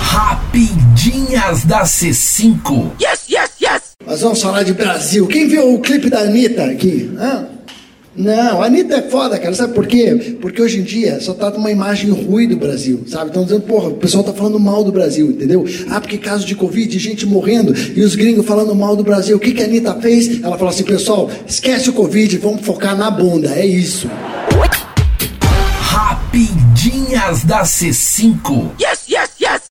[0.00, 2.92] Rapidinhas da C5.
[3.00, 3.82] Yes, yes, yes!
[4.06, 5.26] Nós vamos falar de Brasil.
[5.26, 7.10] Quem viu o clipe da Anitta aqui?
[7.18, 7.46] Hã?
[8.14, 9.54] Não, a Anitta é foda, cara.
[9.54, 10.36] Sabe por quê?
[10.40, 13.28] Porque hoje em dia só tá uma imagem ruim do Brasil, sabe?
[13.28, 15.64] Estão dizendo, porra, o pessoal tá falando mal do Brasil, entendeu?
[15.88, 19.36] Ah, porque caso de Covid, gente morrendo e os gringos falando mal do Brasil.
[19.36, 20.42] O que, que a Anitta fez?
[20.42, 23.48] Ela falou assim, pessoal, esquece o Covid, vamos focar na bunda.
[23.54, 24.10] É isso.
[26.92, 28.72] Rapidinhas da C5.
[28.78, 29.01] Yes,